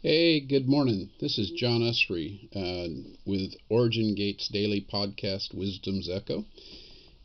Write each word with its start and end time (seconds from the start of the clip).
Hey, 0.00 0.38
good 0.38 0.68
morning. 0.68 1.10
This 1.20 1.38
is 1.38 1.50
John 1.50 1.80
Usry 1.80 2.48
uh, 2.54 3.10
with 3.26 3.54
Origin 3.68 4.14
Gates 4.14 4.46
Daily 4.46 4.80
Podcast 4.80 5.52
Wisdom's 5.52 6.08
Echo. 6.08 6.44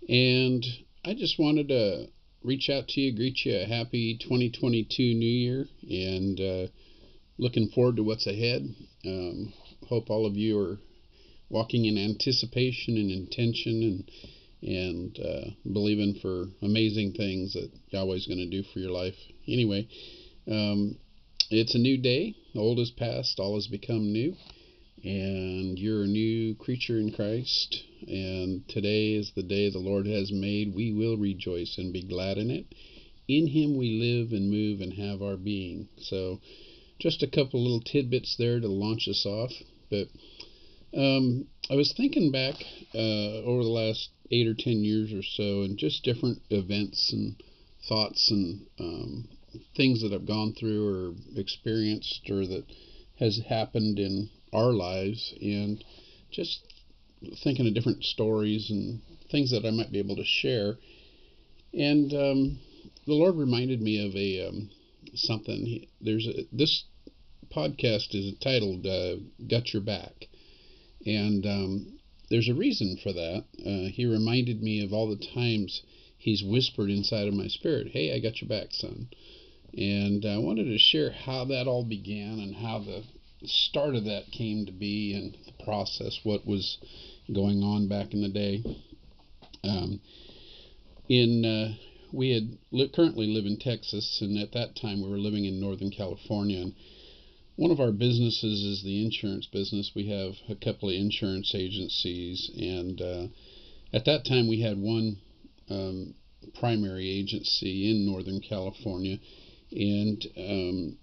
And 0.09 0.65
I 1.05 1.13
just 1.13 1.37
wanted 1.37 1.67
to 1.67 2.07
reach 2.43 2.71
out 2.71 2.87
to 2.87 2.99
you, 2.99 3.15
greet 3.15 3.45
you 3.45 3.57
a 3.57 3.65
happy 3.65 4.17
2022 4.17 5.13
New 5.13 5.23
Year, 5.23 5.67
and 5.87 6.41
uh, 6.41 6.71
looking 7.37 7.69
forward 7.69 7.97
to 7.97 8.03
what's 8.03 8.25
ahead. 8.25 8.67
Um, 9.05 9.53
hope 9.87 10.09
all 10.09 10.25
of 10.25 10.35
you 10.35 10.57
are 10.57 10.79
walking 11.49 11.85
in 11.85 11.99
anticipation 11.99 12.97
and 12.97 13.11
intention 13.11 13.83
and 13.83 14.11
and 14.67 15.19
uh, 15.19 15.51
believing 15.71 16.15
for 16.23 16.47
amazing 16.63 17.13
things 17.13 17.53
that 17.53 17.69
Yahweh's 17.89 18.25
going 18.25 18.39
to 18.39 18.49
do 18.49 18.63
for 18.73 18.79
your 18.79 18.89
life. 18.89 19.13
Anyway, 19.47 19.87
um, 20.49 20.97
it's 21.53 21.75
a 21.75 21.79
new 21.79 21.97
day. 21.97 22.35
Old 22.55 22.79
is 22.79 22.89
past, 22.91 23.39
all 23.39 23.55
has 23.55 23.67
become 23.67 24.11
new. 24.11 24.35
And 25.03 25.77
you're 25.77 26.03
a 26.03 26.07
new 26.07 26.55
creature 26.55 26.97
in 26.97 27.11
Christ. 27.11 27.83
And 28.07 28.67
today 28.67 29.13
is 29.13 29.31
the 29.35 29.43
day 29.43 29.69
the 29.69 29.77
Lord 29.77 30.07
has 30.07 30.31
made. 30.31 30.73
We 30.73 30.91
will 30.91 31.17
rejoice 31.17 31.77
and 31.77 31.93
be 31.93 32.03
glad 32.03 32.37
in 32.37 32.49
it. 32.49 32.65
In 33.27 33.47
Him 33.47 33.77
we 33.77 33.91
live 33.91 34.31
and 34.31 34.49
move 34.49 34.81
and 34.81 34.93
have 34.93 35.21
our 35.21 35.37
being. 35.37 35.89
So, 35.97 36.39
just 36.99 37.21
a 37.21 37.27
couple 37.27 37.61
little 37.61 37.81
tidbits 37.81 38.35
there 38.37 38.59
to 38.59 38.67
launch 38.67 39.07
us 39.07 39.25
off. 39.25 39.51
But 39.89 40.07
um, 40.97 41.47
I 41.69 41.75
was 41.75 41.93
thinking 41.93 42.31
back 42.31 42.55
uh, 42.95 43.43
over 43.43 43.63
the 43.63 43.69
last 43.69 44.09
eight 44.31 44.47
or 44.47 44.55
ten 44.55 44.83
years 44.83 45.13
or 45.13 45.23
so, 45.23 45.61
and 45.61 45.77
just 45.77 46.03
different 46.03 46.41
events 46.49 47.13
and 47.13 47.35
thoughts 47.87 48.31
and 48.31 48.65
um, 48.79 49.27
things 49.75 50.01
that 50.01 50.13
I've 50.13 50.25
gone 50.25 50.53
through 50.53 50.87
or 50.87 51.13
experienced 51.35 52.29
or 52.29 52.45
that 52.45 52.65
has 53.19 53.39
happened 53.47 53.99
in 53.99 54.29
our 54.51 54.71
lives, 54.71 55.33
and 55.41 55.83
just 56.31 56.61
thinking 57.43 57.67
of 57.67 57.73
different 57.73 58.03
stories 58.03 58.69
and 58.69 59.01
things 59.31 59.51
that 59.51 59.65
I 59.65 59.71
might 59.71 59.91
be 59.91 59.99
able 59.99 60.15
to 60.15 60.25
share. 60.25 60.77
And 61.73 62.13
um, 62.13 62.59
the 63.05 63.13
Lord 63.13 63.35
reminded 63.35 63.81
me 63.81 64.05
of 64.05 64.15
a 64.15 64.47
um, 64.47 64.69
something. 65.15 65.85
There's 66.01 66.27
a, 66.27 66.45
this 66.51 66.83
podcast 67.49 68.13
is 68.13 68.33
titled 68.39 68.85
uh, 68.85 69.17
"Got 69.47 69.73
Your 69.73 69.81
Back," 69.81 70.27
and 71.05 71.45
um, 71.45 71.99
there's 72.29 72.49
a 72.49 72.53
reason 72.53 72.97
for 73.01 73.13
that. 73.13 73.45
Uh, 73.59 73.89
he 73.91 74.05
reminded 74.05 74.61
me 74.61 74.83
of 74.83 74.93
all 74.93 75.09
the 75.09 75.25
times 75.33 75.81
he's 76.17 76.43
whispered 76.43 76.89
inside 76.89 77.27
of 77.27 77.33
my 77.33 77.47
spirit, 77.47 77.89
"Hey, 77.91 78.13
I 78.13 78.19
got 78.19 78.41
your 78.41 78.49
back, 78.49 78.73
son." 78.73 79.07
And 79.75 80.25
I 80.25 80.37
wanted 80.37 80.65
to 80.65 80.77
share 80.77 81.11
how 81.11 81.45
that 81.45 81.67
all 81.67 81.83
began 81.83 82.39
and 82.39 82.55
how 82.55 82.79
the 82.79 83.03
start 83.45 83.95
of 83.95 84.05
that 84.05 84.31
came 84.31 84.65
to 84.65 84.71
be 84.71 85.13
and 85.13 85.35
the 85.45 85.63
process, 85.63 86.19
what 86.23 86.45
was 86.45 86.77
going 87.31 87.63
on 87.63 87.87
back 87.87 88.13
in 88.13 88.21
the 88.21 88.29
day. 88.29 88.63
Um, 89.63 89.99
in 91.09 91.45
uh, 91.45 91.75
we 92.11 92.29
had 92.29 92.57
li- 92.71 92.91
currently 92.93 93.27
live 93.27 93.45
in 93.45 93.57
Texas, 93.57 94.19
and 94.21 94.37
at 94.37 94.51
that 94.51 94.75
time 94.75 95.01
we 95.01 95.09
were 95.09 95.17
living 95.17 95.45
in 95.45 95.59
Northern 95.59 95.89
California. 95.89 96.61
And 96.61 96.75
one 97.55 97.71
of 97.71 97.79
our 97.79 97.91
businesses 97.91 98.63
is 98.63 98.83
the 98.83 99.03
insurance 99.03 99.47
business. 99.47 99.91
We 99.95 100.07
have 100.09 100.33
a 100.49 100.55
couple 100.55 100.89
of 100.89 100.95
insurance 100.95 101.53
agencies, 101.55 102.51
and 102.55 103.01
uh, 103.01 103.27
at 103.91 104.05
that 104.05 104.25
time 104.25 104.47
we 104.47 104.61
had 104.61 104.77
one 104.77 105.17
um, 105.69 106.13
primary 106.59 107.09
agency 107.09 107.89
in 107.89 108.05
Northern 108.05 108.41
California, 108.41 109.17
and 109.73 110.25
um, 110.37 110.97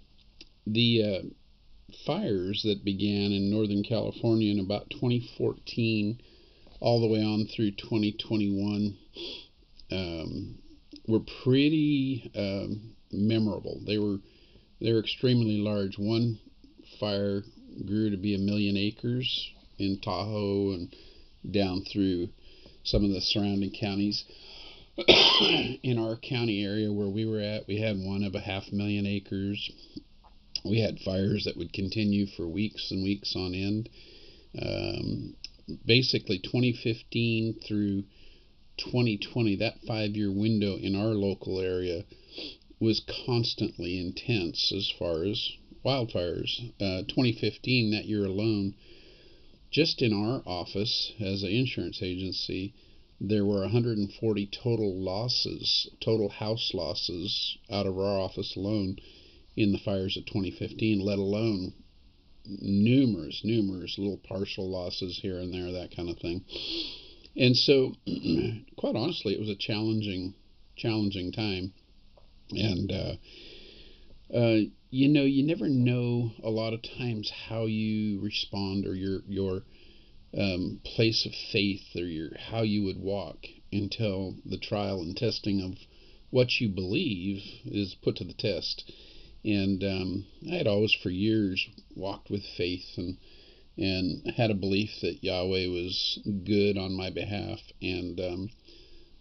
the 0.66 1.02
uh, 1.02 1.92
fires 2.06 2.62
that 2.64 2.84
began 2.84 3.32
in 3.32 3.50
Northern 3.50 3.82
California 3.82 4.50
in 4.52 4.60
about 4.60 4.90
2014 4.90 6.20
all 6.80 7.00
the 7.00 7.06
way 7.06 7.22
on 7.22 7.46
through 7.46 7.72
2021 7.72 8.96
um, 9.92 10.58
were 11.06 11.20
pretty 11.42 12.30
um, 12.34 12.94
memorable. 13.12 13.80
They 13.86 13.98
were 13.98 14.18
they 14.80 14.92
were 14.92 15.00
extremely 15.00 15.58
large. 15.58 15.98
One 15.98 16.38
fire 16.98 17.42
grew 17.84 18.10
to 18.10 18.16
be 18.16 18.34
a 18.34 18.38
million 18.38 18.76
acres 18.76 19.50
in 19.78 20.00
Tahoe 20.00 20.72
and 20.72 20.96
down 21.50 21.84
through 21.92 22.28
some 22.84 23.04
of 23.04 23.10
the 23.10 23.20
surrounding 23.20 23.72
counties. 23.78 24.24
in 25.82 25.98
our 25.98 26.16
county 26.16 26.64
area 26.64 26.92
where 26.92 27.08
we 27.08 27.24
were 27.24 27.40
at, 27.40 27.66
we 27.66 27.80
had 27.80 27.96
one 27.96 28.22
of 28.22 28.34
a 28.34 28.40
half 28.40 28.70
million 28.72 29.06
acres. 29.06 29.70
We 30.64 30.80
had 30.80 31.00
fires 31.00 31.44
that 31.44 31.56
would 31.56 31.72
continue 31.72 32.26
for 32.26 32.46
weeks 32.46 32.90
and 32.90 33.02
weeks 33.02 33.34
on 33.34 33.54
end. 33.54 33.88
Um, 34.60 35.36
basically, 35.86 36.38
2015 36.38 37.60
through 37.66 38.04
2020, 38.78 39.56
that 39.56 39.80
five 39.86 40.10
year 40.16 40.32
window 40.32 40.76
in 40.76 40.94
our 40.94 41.14
local 41.14 41.60
area 41.60 42.04
was 42.78 43.02
constantly 43.26 43.98
intense 43.98 44.72
as 44.72 44.90
far 44.98 45.24
as 45.24 45.50
wildfires. 45.84 46.72
Uh, 46.80 47.02
2015, 47.08 47.90
that 47.92 48.06
year 48.06 48.24
alone, 48.24 48.74
just 49.70 50.02
in 50.02 50.12
our 50.12 50.42
office 50.46 51.12
as 51.20 51.42
an 51.42 51.50
insurance 51.50 52.02
agency, 52.02 52.74
there 53.20 53.44
were 53.44 53.60
140 53.60 54.46
total 54.46 54.96
losses, 54.96 55.90
total 56.00 56.30
house 56.30 56.72
losses 56.72 57.58
out 57.70 57.86
of 57.86 57.98
our 57.98 58.18
office 58.18 58.56
alone 58.56 58.96
in 59.56 59.72
the 59.72 59.78
fires 59.78 60.16
of 60.16 60.24
2015, 60.24 61.00
let 61.00 61.18
alone 61.18 61.74
numerous, 62.46 63.42
numerous 63.44 63.98
little 63.98 64.16
partial 64.16 64.70
losses 64.70 65.18
here 65.20 65.38
and 65.38 65.52
there, 65.52 65.72
that 65.72 65.94
kind 65.94 66.08
of 66.08 66.18
thing. 66.18 66.42
And 67.36 67.56
so, 67.56 67.92
quite 68.76 68.96
honestly, 68.96 69.34
it 69.34 69.40
was 69.40 69.50
a 69.50 69.56
challenging, 69.56 70.34
challenging 70.76 71.32
time. 71.32 71.74
And, 72.50 72.90
uh, 72.90 74.34
uh, 74.34 74.60
you 74.90 75.08
know, 75.08 75.24
you 75.24 75.46
never 75.46 75.68
know 75.68 76.32
a 76.42 76.50
lot 76.50 76.72
of 76.72 76.82
times 76.82 77.30
how 77.48 77.66
you 77.66 78.20
respond 78.20 78.86
or 78.86 78.94
your, 78.94 79.20
your, 79.28 79.62
um, 80.36 80.80
place 80.84 81.26
of 81.26 81.32
faith 81.34 81.94
or 81.96 82.06
your 82.06 82.30
how 82.38 82.62
you 82.62 82.84
would 82.84 82.98
walk 82.98 83.46
until 83.72 84.36
the 84.44 84.58
trial 84.58 85.00
and 85.02 85.16
testing 85.16 85.60
of 85.60 85.76
what 86.30 86.60
you 86.60 86.68
believe 86.68 87.42
is 87.64 87.96
put 88.02 88.16
to 88.16 88.24
the 88.24 88.32
test. 88.34 88.90
And 89.44 89.82
um, 89.82 90.26
I 90.50 90.56
had 90.56 90.66
always, 90.66 90.92
for 90.92 91.10
years, 91.10 91.66
walked 91.96 92.30
with 92.30 92.44
faith 92.56 92.86
and 92.96 93.16
and 93.76 94.34
had 94.36 94.50
a 94.50 94.54
belief 94.54 94.90
that 95.00 95.24
Yahweh 95.24 95.66
was 95.68 96.18
good 96.44 96.76
on 96.76 96.92
my 96.92 97.08
behalf. 97.08 97.60
And 97.80 98.20
um, 98.20 98.50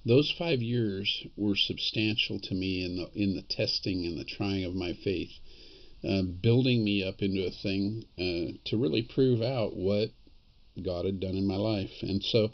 those 0.06 0.34
five 0.38 0.62
years 0.62 1.26
were 1.38 1.56
substantial 1.56 2.40
to 2.40 2.54
me 2.54 2.84
in 2.84 2.98
the 2.98 3.10
in 3.14 3.36
the 3.36 3.42
testing 3.44 4.06
and 4.06 4.18
the 4.18 4.26
trying 4.26 4.66
of 4.66 4.76
my 4.76 4.94
faith, 4.94 5.32
uh, 6.04 6.24
building 6.24 6.84
me 6.84 7.04
up 7.04 7.22
into 7.22 7.46
a 7.46 7.52
thing 7.52 8.06
uh, 8.18 8.58
to 8.66 8.78
really 8.78 9.02
prove 9.02 9.42
out 9.42 9.76
what 9.76 10.12
God 10.84 11.06
had 11.06 11.20
done 11.20 11.36
in 11.36 11.46
my 11.46 11.56
life. 11.56 11.92
And 12.02 12.24
so 12.24 12.50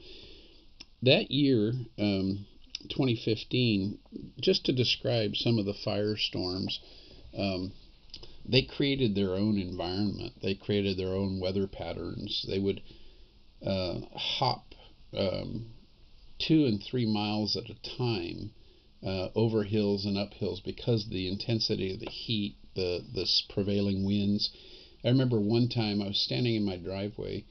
that 1.04 1.32
year, 1.32 1.74
um, 1.98 2.46
2015, 2.90 4.00
just 4.40 4.66
to 4.66 4.74
describe 4.74 5.36
some 5.36 5.60
of 5.60 5.66
the 5.66 5.74
firestorms, 5.74 6.80
um, 7.38 7.72
they 8.48 8.62
created 8.62 9.16
their 9.16 9.36
own 9.36 9.58
environment. 9.58 10.34
They 10.42 10.56
created 10.56 10.98
their 10.98 11.14
own 11.14 11.40
weather 11.40 11.68
patterns. 11.68 12.46
They 12.48 12.60
would 12.60 12.82
uh, 13.66 14.02
hop 14.14 14.76
um, 15.16 15.68
two 16.38 16.66
and 16.66 16.82
three 16.84 17.06
miles 17.06 17.56
at 17.56 17.70
a 17.70 17.98
time 17.98 18.52
uh, 19.04 19.30
over 19.36 19.64
hills 19.64 20.06
and 20.06 20.18
up 20.18 20.34
hills 20.34 20.62
because 20.62 21.08
the 21.08 21.28
intensity 21.28 21.94
of 21.94 22.00
the 22.00 22.10
heat, 22.10 22.56
the 22.76 23.04
the 23.14 23.28
prevailing 23.50 24.04
winds. 24.04 24.52
I 25.04 25.10
remember 25.10 25.40
one 25.40 25.70
time 25.70 26.02
I 26.02 26.08
was 26.08 26.20
standing 26.20 26.56
in 26.56 26.66
my 26.66 26.78
driveway 26.78 27.46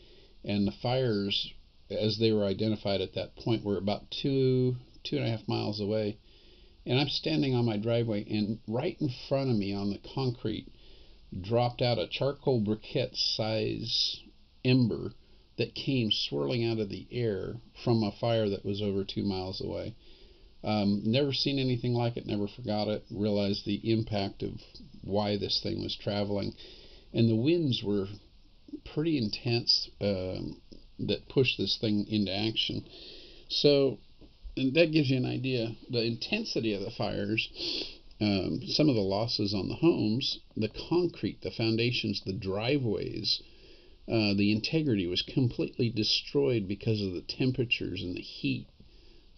and 0.45 0.67
the 0.67 0.73
fires, 0.73 1.53
as 1.91 2.19
they 2.19 2.33
were 2.33 2.45
identified 2.45 3.01
at 3.01 3.15
that 3.15 3.37
point, 3.37 3.65
were 3.65 3.79
about 3.79 4.11
two 4.11 4.77
two 5.03 5.17
and 5.17 5.27
a 5.27 5.31
half 5.31 5.47
miles 5.47 5.81
away. 5.81 6.19
And 6.87 6.99
I'm 6.99 7.09
standing 7.09 7.55
on 7.55 7.65
my 7.65 7.77
driveway, 7.77 8.25
and 8.29 8.59
right 8.67 8.97
in 9.01 9.11
front 9.29 9.51
of 9.51 9.57
me 9.57 9.73
on 9.73 9.91
the 9.91 10.01
concrete 10.15 10.69
dropped 11.41 11.83
out 11.83 11.99
a 11.99 12.07
charcoal 12.07 12.61
briquette 12.61 13.17
size 13.17 14.21
ember 14.65 15.13
that 15.57 15.75
came 15.75 16.11
swirling 16.11 16.65
out 16.65 16.79
of 16.79 16.89
the 16.89 17.07
air 17.11 17.57
from 17.85 18.03
a 18.03 18.13
fire 18.13 18.49
that 18.49 18.65
was 18.65 18.83
over 18.83 19.05
two 19.05 19.23
miles 19.23 19.61
away. 19.61 19.95
Um, 20.63 21.03
never 21.05 21.33
seen 21.33 21.59
anything 21.59 21.93
like 21.93 22.17
it, 22.17 22.27
never 22.27 22.49
forgot 22.49 22.89
it, 22.89 23.05
realized 23.11 23.65
the 23.65 23.93
impact 23.93 24.43
of 24.43 24.53
why 25.03 25.37
this 25.37 25.61
thing 25.63 25.83
was 25.83 25.97
traveling. 25.97 26.55
And 27.13 27.29
the 27.29 27.37
winds 27.37 27.83
were 27.83 28.09
pretty 28.85 29.19
intense 29.19 29.91
um, 30.01 30.61
that 30.99 31.29
pushed 31.29 31.59
this 31.59 31.77
thing 31.77 32.07
into 32.09 32.33
action. 32.33 32.87
So 33.49 33.99
that 34.57 34.93
gives 34.93 35.11
you 35.11 35.17
an 35.17 35.27
idea. 35.27 35.75
The 35.91 36.05
intensity 36.05 36.73
of 36.75 36.83
the 36.83 36.91
fires 36.91 37.49
um, 38.21 38.61
some 38.69 38.89
of 38.89 38.95
the 38.95 39.01
losses 39.03 39.53
on 39.55 39.69
the 39.69 39.75
homes, 39.75 40.39
the 40.57 40.71
concrete, 40.89 41.43
the 41.43 41.51
foundations, 41.51 42.23
the 42.25 42.33
driveways, 42.33 43.43
uh, 44.09 44.35
the 44.35 44.53
integrity 44.53 45.07
was 45.07 45.23
completely 45.23 45.91
destroyed 45.91 46.69
because 46.69 47.03
of 47.03 47.13
the 47.13 47.23
temperatures 47.23 48.03
and 48.03 48.17
the 48.17 48.21
heat 48.21 48.69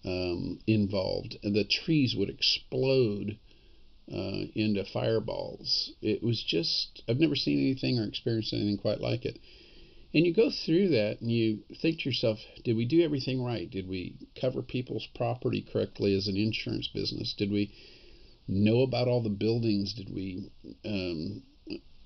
um, 0.04 0.60
involved. 0.66 1.38
And 1.42 1.54
the 1.54 1.64
trees 1.64 2.14
would 2.14 2.28
explode 2.28 3.38
uh, 4.12 4.47
into 4.55 4.85
fireballs. 4.93 5.93
It 6.00 6.23
was 6.23 6.43
just, 6.43 7.03
I've 7.08 7.19
never 7.19 7.37
seen 7.37 7.58
anything 7.58 7.99
or 7.99 8.05
experienced 8.05 8.53
anything 8.53 8.79
quite 8.79 9.00
like 9.00 9.25
it. 9.25 9.38
And 10.14 10.25
you 10.25 10.32
go 10.32 10.50
through 10.50 10.88
that 10.91 11.20
and 11.20 11.31
you 11.31 11.58
think 11.82 11.99
to 11.99 12.08
yourself, 12.08 12.38
did 12.64 12.76
we 12.76 12.87
do 12.87 13.03
everything 13.03 13.44
right? 13.44 13.70
Did 13.70 13.88
we 13.88 14.17
cover 14.41 14.62
people's 14.62 15.06
property 15.14 15.67
correctly 15.70 16.17
as 16.17 16.29
an 16.29 16.37
insurance 16.37 16.88
business? 16.88 17.35
Did 17.37 17.50
we 17.50 17.73
know 18.49 18.82
about 18.82 19.08
all 19.08 19.23
the 19.23 19.29
buildings? 19.29 19.93
Did 19.93 20.14
we, 20.14 20.50
um, 20.85 21.43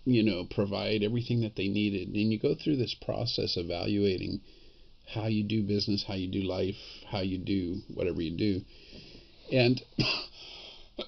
you 0.04 0.22
know, 0.22 0.44
provide 0.44 1.02
everything 1.02 1.42
that 1.42 1.54
they 1.54 1.68
needed? 1.68 2.08
And 2.08 2.32
you 2.32 2.38
go 2.38 2.54
through 2.54 2.78
this 2.78 2.94
process 2.94 3.56
evaluating 3.56 4.40
how 5.06 5.26
you 5.26 5.44
do 5.44 5.62
business, 5.62 6.04
how 6.06 6.14
you 6.14 6.28
do 6.28 6.42
life, 6.42 6.76
how 7.10 7.20
you 7.20 7.38
do 7.38 7.82
whatever 7.92 8.22
you 8.22 8.36
do. 8.36 8.62
And 9.52 9.80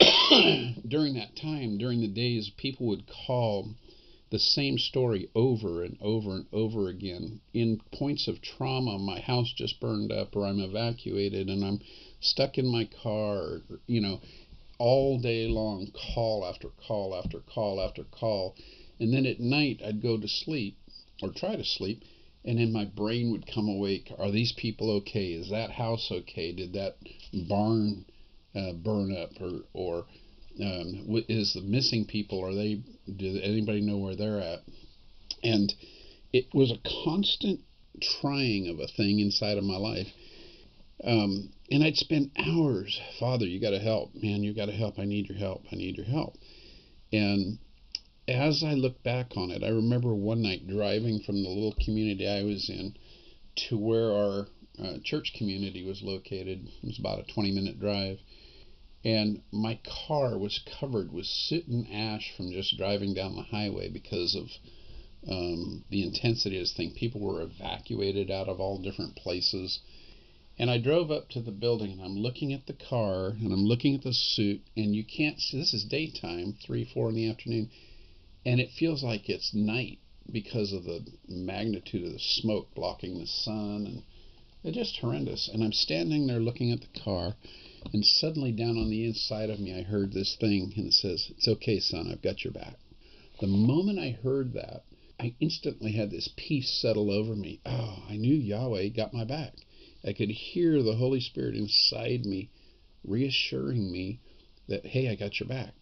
during 0.89 1.15
that 1.15 1.37
time, 1.37 1.79
during 1.79 2.01
the 2.01 2.09
days, 2.09 2.51
people 2.57 2.87
would 2.87 3.07
call 3.07 3.75
the 4.31 4.39
same 4.39 4.79
story 4.79 5.29
over 5.35 5.83
and 5.85 5.99
over 6.01 6.31
and 6.31 6.47
over 6.53 6.89
again. 6.89 7.41
In 7.53 7.81
points 7.93 8.29
of 8.29 8.41
trauma, 8.41 8.99
my 8.99 9.21
house 9.21 9.53
just 9.53 9.79
burned 9.79 10.11
up, 10.11 10.35
or 10.35 10.47
I'm 10.47 10.59
evacuated, 10.59 11.51
and 11.51 11.63
I'm 11.63 11.81
stuck 12.21 12.57
in 12.57 12.67
my 12.67 12.89
car, 13.03 13.37
or, 13.37 13.63
you 13.87 14.01
know, 14.01 14.21
all 14.79 15.19
day 15.19 15.47
long, 15.49 15.93
call 16.15 16.47
after 16.47 16.69
call 16.69 17.15
after 17.15 17.41
call 17.41 17.81
after 17.81 18.05
call. 18.05 18.57
And 18.99 19.13
then 19.13 19.27
at 19.27 19.39
night, 19.39 19.83
I'd 19.85 20.01
go 20.01 20.17
to 20.19 20.29
sleep, 20.29 20.79
or 21.23 21.31
try 21.31 21.57
to 21.57 21.65
sleep, 21.65 22.03
and 22.45 22.59
then 22.59 22.73
my 22.73 22.87
brain 22.87 23.31
would 23.33 23.47
come 23.47 23.69
awake. 23.69 24.11
Are 24.19 24.31
these 24.31 24.53
people 24.53 24.91
okay? 24.91 25.33
Is 25.33 25.51
that 25.51 25.71
house 25.71 26.11
okay? 26.11 26.53
Did 26.53 26.73
that 26.73 26.97
barn 27.49 28.07
uh, 28.55 28.73
burn 28.73 29.17
up, 29.17 29.31
or 29.41 29.63
or 29.73 30.07
um, 30.61 31.25
is 31.29 31.55
the 31.55 31.63
missing 31.63 32.05
people? 32.05 32.45
Are 32.45 32.55
they? 32.55 32.83
Did 33.17 33.43
anybody 33.43 33.81
know 33.81 33.99
where 33.99 34.17
they're 34.17 34.41
at? 34.41 34.61
And 35.43 35.73
it 36.33 36.47
was 36.55 36.71
a 36.71 37.05
constant 37.05 37.61
trying 38.21 38.69
of 38.69 38.79
a 38.79 38.87
thing 38.87 39.21
inside 39.21 39.59
of 39.59 39.65
my 39.65 39.77
life. 39.77 40.09
Um, 41.05 41.51
and 41.71 41.83
I'd 41.83 41.97
spend 41.97 42.31
hours, 42.39 43.01
Father, 43.19 43.47
you 43.47 43.61
got 43.61 43.71
to 43.71 43.79
help, 43.79 44.15
man, 44.15 44.43
you 44.43 44.55
got 44.55 44.67
to 44.67 44.73
help. 44.73 44.99
I 44.99 45.05
need 45.05 45.29
your 45.29 45.39
help. 45.39 45.65
I 45.73 45.77
need 45.77 45.97
your 45.97 46.07
help. 46.07 46.37
And 47.13 47.59
as 48.29 48.63
I 48.63 48.75
look 48.75 49.03
back 49.03 49.37
on 49.37 49.51
it, 49.51 49.65
I 49.65 49.69
remember 49.69 50.15
one 50.15 50.43
night 50.43 50.69
driving 50.69 51.21
from 51.21 51.43
the 51.43 51.49
little 51.49 51.75
community 51.85 52.29
I 52.29 52.43
was 52.45 52.71
in 52.71 52.95
to 53.69 53.79
where 53.79 54.13
our 54.13 54.47
uh, 54.83 54.99
church 55.05 55.35
community 55.37 55.85
was 55.85 56.03
located. 56.03 56.69
It 56.83 56.87
was 56.87 56.99
about 56.99 57.19
a 57.19 57.33
20 57.33 57.53
minute 57.53 57.81
drive 57.81 58.19
and 59.05 59.43
my 59.51 59.79
car 60.07 60.39
was 60.39 60.61
covered 60.79 61.13
with 61.13 61.27
soot 61.27 61.67
and 61.67 61.91
ash 61.93 62.33
from 62.37 62.53
just 62.53 62.77
driving 62.77 63.15
down 63.15 63.35
the 63.35 63.43
highway 63.43 63.89
because 63.89 64.37
of 64.37 64.49
um, 65.29 65.85
the 65.91 66.03
intensity 66.03 66.57
of 66.57 66.63
this 66.63 66.73
thing. 66.73 66.93
People 66.93 67.21
were 67.21 67.43
evacuated 67.43 68.31
out 68.31 68.49
of 68.49 68.61
all 68.61 68.79
different 68.79 69.17
places. 69.17 69.81
And 70.59 70.71
I 70.71 70.79
drove 70.79 71.11
up 71.11 71.31
to 71.31 71.41
the 71.41 71.51
building 71.51 71.93
and 71.93 72.03
I'm 72.03 72.19
looking 72.19 72.53
at 72.53 72.67
the 72.67 72.75
car 72.75 73.31
and 73.31 73.53
I'm 73.53 73.65
looking 73.65 73.95
at 73.95 74.03
the 74.03 74.13
soot 74.13 74.63
and 74.77 74.95
you 74.95 75.03
can't 75.03 75.41
see 75.41 75.59
this 75.59 75.75
is 75.75 75.85
daytime, 75.85 76.55
three, 76.65 76.85
four 76.85 77.09
in 77.09 77.15
the 77.17 77.29
afternoon, 77.29 77.71
and 78.45 78.61
it 78.61 78.71
feels 78.71 79.03
like 79.03 79.29
it's 79.29 79.55
night 79.55 79.99
because 80.31 80.73
of 80.73 80.85
the 80.85 81.05
magnitude 81.27 82.05
of 82.05 82.13
the 82.13 82.19
smoke 82.19 82.73
blocking 82.75 83.19
the 83.19 83.27
sun 83.27 83.87
and 83.87 84.03
it's 84.63 84.77
just 84.77 84.99
horrendous. 84.99 85.49
And 85.49 85.65
I'm 85.65 85.73
standing 85.73 86.27
there 86.27 86.39
looking 86.39 86.71
at 86.71 86.81
the 86.83 87.01
car 87.01 87.35
and 87.93 88.07
suddenly, 88.07 88.53
down 88.53 88.79
on 88.79 88.91
the 88.91 89.05
inside 89.05 89.51
of 89.51 89.59
me, 89.59 89.75
I 89.75 89.83
heard 89.83 90.13
this 90.13 90.37
thing, 90.37 90.73
and 90.77 90.87
it 90.87 90.95
says, 90.95 91.29
It's 91.31 91.49
okay, 91.49 91.81
son, 91.81 92.11
I've 92.11 92.23
got 92.23 92.45
your 92.45 92.53
back. 92.53 92.79
The 93.41 93.47
moment 93.47 93.99
I 93.99 94.11
heard 94.11 94.53
that, 94.53 94.85
I 95.19 95.35
instantly 95.41 95.93
had 95.93 96.11
this 96.11 96.29
peace 96.37 96.71
settle 96.71 97.11
over 97.11 97.35
me. 97.35 97.61
Oh, 97.67 98.05
I 98.09 98.17
knew 98.17 98.35
Yahweh 98.35 98.89
got 98.89 99.13
my 99.13 99.25
back. 99.25 99.55
I 100.05 100.13
could 100.13 100.31
hear 100.31 100.83
the 100.83 100.97
Holy 100.97 101.21
Spirit 101.21 101.57
inside 101.57 102.25
me 102.25 102.51
reassuring 103.05 103.91
me 103.91 104.21
that, 104.69 104.87
hey, 104.87 105.09
I 105.09 105.15
got 105.15 105.41
your 105.41 105.49
back. 105.49 105.75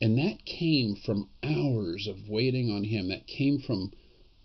And 0.00 0.18
that 0.18 0.44
came 0.44 0.94
from 0.94 1.30
hours 1.42 2.06
of 2.06 2.28
waiting 2.28 2.70
on 2.70 2.84
Him. 2.84 3.08
That 3.08 3.26
came 3.26 3.60
from 3.60 3.92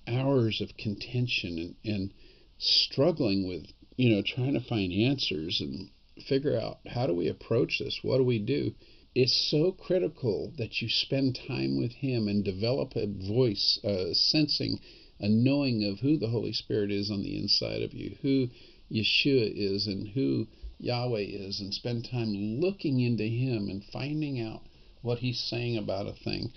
hours 0.08 0.62
of 0.62 0.78
contention 0.78 1.58
and, 1.58 1.76
and 1.84 2.14
struggling 2.58 3.48
with, 3.48 3.66
you 3.98 4.10
know, 4.10 4.22
trying 4.22 4.54
to 4.54 4.60
find 4.62 4.92
answers 4.92 5.62
and 5.62 5.90
figure 6.28 6.60
out 6.60 6.80
how 6.88 7.08
do 7.08 7.14
we 7.14 7.28
approach 7.28 7.80
this? 7.80 8.00
What 8.04 8.18
do 8.18 8.24
we 8.24 8.40
do? 8.40 8.74
It's 9.14 9.34
so 9.50 9.72
critical 9.72 10.52
that 10.58 10.82
you 10.82 10.90
spend 10.90 11.36
time 11.48 11.78
with 11.78 11.94
Him 11.94 12.28
and 12.28 12.44
develop 12.44 12.96
a 12.96 13.08
voice, 13.08 13.80
a 13.84 14.14
sensing, 14.14 14.80
a 15.20 15.30
knowing 15.30 15.84
of 15.84 16.00
who 16.00 16.18
the 16.18 16.30
Holy 16.30 16.52
Spirit 16.52 16.92
is 16.92 17.10
on 17.10 17.22
the 17.22 17.38
inside 17.38 17.82
of 17.82 17.94
you, 17.94 18.18
who 18.22 18.50
Yeshua 18.92 19.52
is, 19.56 19.88
and 19.88 20.10
who 20.10 20.48
Yahweh 20.80 21.22
is, 21.22 21.62
and 21.62 21.74
spend 21.74 22.06
time 22.06 22.60
looking 22.60 23.00
into 23.00 23.24
Him 23.24 23.70
and 23.70 23.84
finding 23.86 24.42
out 24.42 24.64
what 25.02 25.20
He's 25.20 25.40
saying 25.40 25.78
about 25.78 26.08
a 26.08 26.14
thing. 26.14 26.52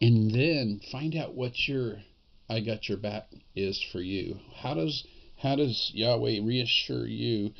And 0.00 0.30
then 0.30 0.80
find 0.92 1.16
out 1.16 1.34
what 1.34 1.66
your 1.66 1.98
I 2.48 2.60
got 2.60 2.88
your 2.88 2.98
back 2.98 3.30
is 3.54 3.82
for 3.82 4.00
you. 4.00 4.38
How 4.54 4.74
does 4.74 5.04
how 5.36 5.56
does 5.56 5.90
Yahweh 5.92 6.40
reassure 6.42 7.06
you 7.06 7.52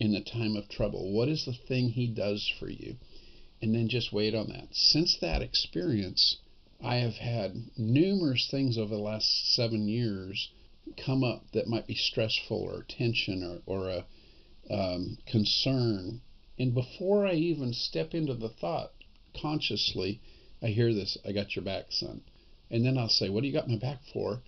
in 0.00 0.12
the 0.12 0.20
time 0.20 0.56
of 0.56 0.68
trouble? 0.68 1.12
What 1.12 1.28
is 1.28 1.44
the 1.44 1.52
thing 1.52 1.90
He 1.90 2.08
does 2.08 2.48
for 2.58 2.68
you? 2.68 2.96
And 3.62 3.74
then 3.74 3.88
just 3.88 4.12
wait 4.12 4.34
on 4.34 4.48
that. 4.48 4.68
Since 4.72 5.18
that 5.20 5.42
experience, 5.42 6.38
I 6.82 6.96
have 6.96 7.16
had 7.16 7.70
numerous 7.76 8.48
things 8.50 8.78
over 8.78 8.96
the 8.96 9.02
last 9.02 9.54
seven 9.54 9.86
years 9.86 10.48
come 10.96 11.22
up 11.22 11.50
that 11.52 11.68
might 11.68 11.86
be 11.86 11.94
stressful 11.94 12.56
or 12.56 12.84
tension 12.88 13.44
or, 13.44 13.60
or 13.66 13.90
a 13.90 14.06
um, 14.70 15.18
concern. 15.26 16.22
And 16.58 16.72
before 16.72 17.26
I 17.26 17.34
even 17.34 17.74
step 17.74 18.14
into 18.14 18.34
the 18.34 18.48
thought 18.48 18.92
consciously, 19.36 20.20
I 20.62 20.68
hear 20.68 20.94
this 20.94 21.18
I 21.24 21.32
got 21.32 21.54
your 21.54 21.64
back, 21.64 21.92
son. 21.92 22.22
And 22.70 22.84
then 22.84 22.96
I'll 22.96 23.08
say, 23.08 23.28
What 23.28 23.42
do 23.42 23.48
you 23.48 23.52
got 23.52 23.68
my 23.68 23.76
back 23.76 24.00
for? 24.12 24.42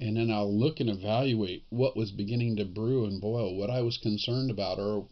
And 0.00 0.16
then 0.16 0.30
I'll 0.30 0.58
look 0.58 0.80
and 0.80 0.88
evaluate 0.88 1.64
what 1.68 1.96
was 1.96 2.10
beginning 2.10 2.56
to 2.56 2.64
brew 2.64 3.04
and 3.04 3.20
boil, 3.20 3.54
what 3.54 3.68
I 3.68 3.82
was 3.82 3.98
concerned 3.98 4.50
about 4.50 4.78
or 4.78 5.06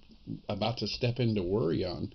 about 0.48 0.78
to 0.78 0.86
step 0.86 1.20
into 1.20 1.42
worry 1.42 1.84
on. 1.84 2.12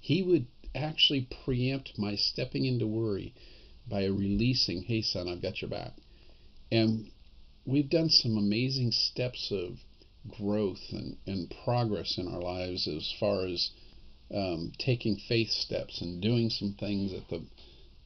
He 0.00 0.22
would 0.22 0.46
actually 0.74 1.28
preempt 1.44 1.96
my 1.96 2.16
stepping 2.16 2.64
into 2.64 2.86
worry 2.86 3.34
by 3.88 4.04
releasing, 4.06 4.82
hey, 4.82 5.02
son, 5.02 5.28
I've 5.28 5.42
got 5.42 5.62
your 5.62 5.70
back. 5.70 5.92
And 6.72 7.10
we've 7.64 7.88
done 7.88 8.10
some 8.10 8.36
amazing 8.36 8.90
steps 8.90 9.52
of 9.52 9.78
growth 10.36 10.82
and, 10.90 11.16
and 11.26 11.54
progress 11.64 12.18
in 12.18 12.26
our 12.26 12.40
lives 12.40 12.88
as 12.88 13.14
far 13.20 13.46
as 13.46 13.70
um, 14.34 14.72
taking 14.76 15.16
faith 15.16 15.50
steps 15.50 16.00
and 16.00 16.20
doing 16.20 16.50
some 16.50 16.74
things 16.74 17.12
at 17.12 17.28
the 17.28 17.42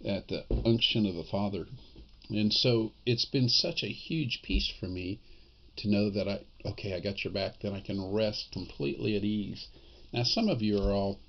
at 0.04 0.26
the 0.28 0.44
unction 0.64 1.06
of 1.06 1.14
the 1.14 1.24
Father 1.24 1.66
and 2.34 2.52
so 2.52 2.92
it's 3.06 3.24
been 3.24 3.48
such 3.48 3.82
a 3.82 3.88
huge 3.88 4.42
piece 4.42 4.68
for 4.80 4.86
me 4.86 5.20
to 5.76 5.88
know 5.88 6.10
that 6.10 6.28
I, 6.28 6.40
okay, 6.64 6.94
I 6.94 7.00
got 7.00 7.24
your 7.24 7.32
back, 7.32 7.60
then 7.60 7.72
I 7.72 7.80
can 7.80 8.12
rest 8.12 8.50
completely 8.52 9.16
at 9.16 9.24
ease. 9.24 9.68
Now, 10.12 10.24
some 10.24 10.48
of 10.48 10.62
you 10.62 10.78
are 10.78 10.92
all 10.92 11.20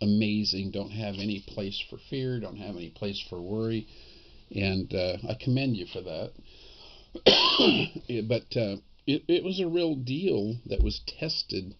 amazing, 0.00 0.70
don't 0.70 0.90
have 0.90 1.14
any 1.16 1.44
place 1.46 1.82
for 1.88 1.98
fear, 2.10 2.40
don't 2.40 2.56
have 2.56 2.76
any 2.76 2.90
place 2.90 3.22
for 3.28 3.40
worry, 3.40 3.86
and 4.50 4.92
uh, 4.94 5.18
I 5.28 5.34
commend 5.34 5.76
you 5.76 5.86
for 5.86 6.00
that. 6.02 6.32
but 8.28 8.56
uh, 8.56 8.76
it, 9.06 9.24
it 9.28 9.44
was 9.44 9.60
a 9.60 9.68
real 9.68 9.94
deal 9.94 10.56
that 10.66 10.82
was 10.82 11.00
tested. 11.18 11.74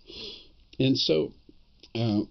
And 0.78 0.96
so 0.98 1.32
uh, 1.94 2.22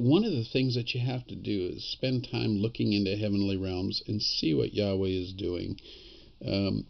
one 0.00 0.24
of 0.24 0.32
the 0.32 0.44
things 0.44 0.76
that 0.76 0.94
you 0.94 1.00
have 1.00 1.26
to 1.26 1.36
do 1.36 1.72
is 1.74 1.84
spend 1.84 2.26
time 2.30 2.56
looking 2.56 2.94
into 2.94 3.16
heavenly 3.16 3.58
realms 3.58 4.02
and 4.06 4.22
see 4.22 4.54
what 4.54 4.72
Yahweh 4.72 5.08
is 5.08 5.34
doing. 5.34 5.78
Um, 6.42 6.86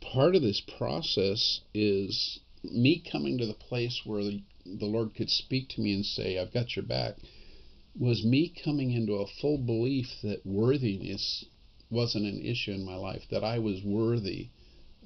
part 0.00 0.34
of 0.34 0.42
this 0.42 0.60
process 0.60 1.60
is 1.72 2.40
me 2.64 2.98
coming 2.98 3.38
to 3.38 3.46
the 3.46 3.54
place 3.54 4.02
where 4.04 4.24
the, 4.24 4.42
the 4.66 4.86
Lord 4.86 5.14
could 5.14 5.30
speak 5.30 5.68
to 5.70 5.80
me 5.80 5.94
and 5.94 6.04
say, 6.04 6.36
I've 6.36 6.52
got 6.52 6.74
your 6.74 6.84
back, 6.84 7.14
was 7.96 8.24
me 8.24 8.52
coming 8.64 8.90
into 8.90 9.14
a 9.14 9.26
full 9.40 9.58
belief 9.58 10.08
that 10.24 10.44
worthiness 10.44 11.44
wasn't 11.90 12.26
an 12.26 12.44
issue 12.44 12.72
in 12.72 12.84
my 12.84 12.96
life, 12.96 13.22
that 13.30 13.44
I 13.44 13.60
was 13.60 13.84
worthy 13.84 14.48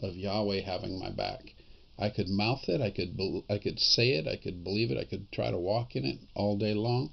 of 0.01 0.17
Yahweh 0.17 0.61
having 0.61 0.99
my 0.99 1.11
back. 1.11 1.55
I 1.99 2.09
could 2.09 2.29
mouth 2.29 2.69
it, 2.69 2.81
I 2.81 2.91
could 2.91 3.19
I 3.51 3.59
could 3.59 3.79
say 3.79 4.13
it, 4.13 4.27
I 4.27 4.37
could 4.37 4.65
believe 4.65 4.91
it, 4.91 4.99
I 4.99 5.05
could 5.05 5.31
try 5.33 5.51
to 5.51 5.59
walk 5.59 5.97
in 5.97 6.05
it 6.05 6.19
all 6.35 6.57
day 6.57 6.73
long, 6.75 7.11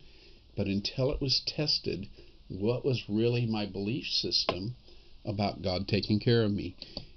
But 0.55 0.67
until 0.67 1.12
it 1.12 1.19
was 1.19 1.39
tested, 1.39 2.07
what 2.48 2.86
was 2.86 3.10
really 3.10 3.48
my 3.48 3.65
belief 3.65 4.07
system 4.07 4.75
about 5.25 5.63
God 5.63 5.88
taking 5.88 6.19
care 6.19 6.43
of 6.43 6.51
me? 6.51 6.75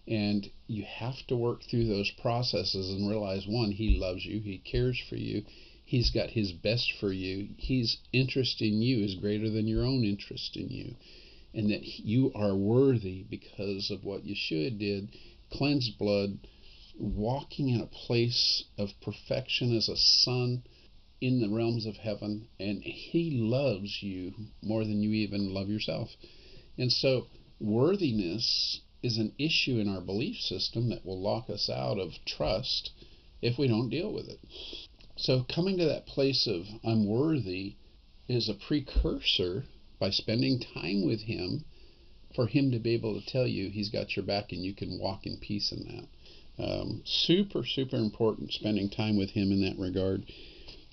And 0.09 0.51
you 0.67 0.85
have 0.85 1.27
to 1.27 1.37
work 1.37 1.63
through 1.63 1.85
those 1.87 2.11
processes 2.13 2.89
and 2.89 3.09
realize 3.09 3.47
one, 3.47 3.73
He 3.73 3.99
loves 3.99 4.25
you, 4.25 4.41
He 4.41 4.59
cares 4.59 4.99
for 4.99 5.17
you, 5.17 5.45
He's 5.85 6.11
got 6.11 6.31
His 6.31 6.53
best 6.53 6.93
for 6.93 7.13
you. 7.13 7.49
His 7.59 7.99
interest 8.13 8.63
in 8.63 8.81
you 8.81 9.05
is 9.05 9.17
greater 9.17 9.51
than 9.51 9.69
your 9.69 9.85
own 9.85 10.03
interest 10.03 10.57
in 10.57 10.71
you. 10.71 10.97
And 11.53 11.71
that 11.71 11.85
you 11.85 12.33
are 12.35 12.57
worthy 12.57 13.23
because 13.23 13.91
of 13.91 14.03
what 14.03 14.27
Yeshua 14.27 14.79
did, 14.79 15.11
cleansed 15.51 15.99
blood, 15.99 16.39
walking 16.99 17.69
in 17.69 17.81
a 17.81 17.87
place 17.87 18.65
of 18.79 18.99
perfection 19.03 19.77
as 19.77 19.91
a 19.91 19.97
son 19.97 20.63
in 21.21 21.41
the 21.41 21.49
realms 21.49 21.87
of 21.87 21.97
heaven, 21.97 22.49
and 22.61 22.83
He 22.83 23.31
loves 23.31 24.03
you 24.03 24.35
more 24.63 24.85
than 24.85 25.03
you 25.03 25.13
even 25.13 25.55
love 25.55 25.69
yourself. 25.69 26.17
And 26.77 26.93
so, 26.93 27.29
worthiness 27.59 28.81
is 29.03 29.17
an 29.17 29.33
issue 29.39 29.79
in 29.79 29.89
our 29.89 30.01
belief 30.01 30.37
system 30.41 30.89
that 30.91 31.07
will 31.07 31.21
lock 31.21 31.49
us 31.49 31.71
out 31.71 31.99
of 31.99 32.13
trust 32.27 32.91
if 33.41 33.57
we 33.59 33.69
don't 33.69 33.89
deal 33.89 34.13
with 34.13 34.29
it. 34.29 34.41
So, 35.17 35.45
coming 35.45 35.79
to 35.79 35.87
that 35.87 36.07
place 36.07 36.47
of 36.47 36.67
I'm 36.85 37.07
worthy 37.07 37.77
is 38.29 38.49
a 38.49 38.55
precursor 38.55 39.65
by 39.99 40.11
spending 40.11 40.61
time 40.61 41.07
with 41.07 41.23
Him 41.23 41.65
for 42.35 42.47
Him 42.47 42.71
to 42.73 42.79
be 42.79 42.91
able 42.91 43.19
to 43.19 43.27
tell 43.27 43.47
you 43.47 43.71
He's 43.71 43.89
got 43.89 44.17
your 44.17 44.25
back 44.27 44.53
and 44.53 44.63
you 44.63 44.75
can 44.75 44.99
walk 44.99 45.25
in 45.25 45.39
peace 45.39 45.73
in 45.73 45.85
that. 45.85 46.63
Um, 46.63 47.03
super, 47.05 47.65
super 47.65 47.97
important 47.97 48.53
spending 48.53 48.91
time 48.91 49.17
with 49.17 49.31
Him 49.31 49.53
in 49.53 49.63
that 49.63 49.79
regard. 49.79 50.27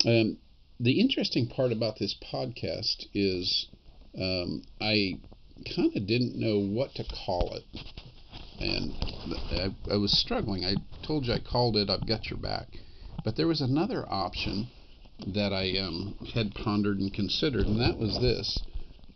Um, 0.05 0.37
the 0.79 0.99
interesting 0.99 1.47
part 1.47 1.71
about 1.71 1.97
this 1.99 2.15
podcast 2.33 3.05
is 3.13 3.67
um, 4.17 4.63
I 4.81 5.19
kind 5.75 5.95
of 5.95 6.05
didn't 6.05 6.35
know 6.35 6.59
what 6.59 6.93
to 6.95 7.03
call 7.03 7.55
it. 7.55 7.63
And 8.59 8.93
I, 9.51 9.93
I, 9.93 9.97
was 9.97 10.17
struggling. 10.17 10.63
I 10.65 10.75
told 11.05 11.25
you 11.25 11.33
I 11.33 11.39
called 11.39 11.75
it 11.77 11.89
I've 11.89 12.07
Got 12.07 12.29
Your 12.29 12.39
Back. 12.39 12.67
But 13.23 13.35
there 13.35 13.47
was 13.47 13.61
another 13.61 14.05
option 14.07 14.67
that 15.27 15.53
I 15.53 15.77
um, 15.79 16.15
had 16.33 16.53
pondered 16.53 16.99
and 16.99 17.13
considered, 17.13 17.65
and 17.65 17.79
that 17.79 17.97
was 17.97 18.19
this 18.19 18.59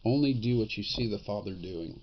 only 0.06 0.34
do 0.34 0.58
what 0.58 0.78
you 0.78 0.84
see 0.84 1.10
the 1.10 1.20
Father 1.20 1.54
doing. 1.54 2.00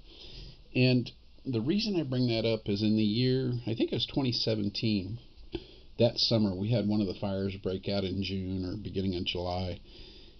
And 0.74 1.10
the 1.46 1.60
reason 1.60 1.98
I 1.98 2.02
bring 2.02 2.28
that 2.28 2.46
up 2.46 2.68
is 2.68 2.82
in 2.82 2.96
the 2.96 3.02
year, 3.02 3.52
I 3.66 3.74
think 3.74 3.92
it 3.92 3.96
was 3.96 4.06
2017, 4.06 5.18
that 5.98 6.18
summer 6.18 6.54
we 6.54 6.70
had 6.70 6.88
one 6.88 7.00
of 7.00 7.06
the 7.06 7.14
fires 7.14 7.54
break 7.62 7.88
out 7.88 8.04
in 8.04 8.22
June 8.22 8.64
or 8.64 8.76
beginning 8.76 9.14
of 9.16 9.24
July, 9.24 9.80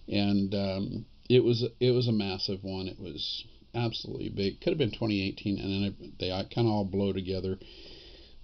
and 0.07 0.53
um, 0.53 1.05
it 1.29 1.43
was 1.43 1.65
it 1.79 1.91
was 1.91 2.07
a 2.07 2.13
massive 2.13 2.63
one. 2.63 2.87
It 2.87 2.99
was 2.99 3.45
absolutely 3.73 4.29
big. 4.29 4.61
Could 4.61 4.71
have 4.71 4.77
been 4.77 4.91
2018, 4.91 5.59
and 5.59 5.71
then 5.71 5.83
it, 5.83 6.19
they 6.19 6.29
kind 6.53 6.67
of 6.67 6.73
all 6.73 6.85
blow 6.85 7.13
together. 7.13 7.57